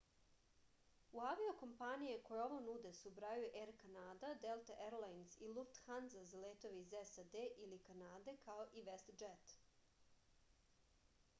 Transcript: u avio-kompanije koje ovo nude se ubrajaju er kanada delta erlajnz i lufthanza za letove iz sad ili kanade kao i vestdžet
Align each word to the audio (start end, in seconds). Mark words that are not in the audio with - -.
u 1.17 1.19
avio-kompanije 1.31 2.13
koje 2.29 2.39
ovo 2.45 2.55
nude 2.67 2.93
se 2.99 3.09
ubrajaju 3.09 3.51
er 3.59 3.71
kanada 3.83 4.31
delta 4.45 4.77
erlajnz 4.85 5.35
i 5.47 5.49
lufthanza 5.57 6.23
za 6.31 6.41
letove 6.45 6.79
iz 6.85 6.95
sad 7.11 7.37
ili 7.43 7.79
kanade 7.91 8.35
kao 8.47 8.65
i 8.81 8.83
vestdžet 8.89 9.53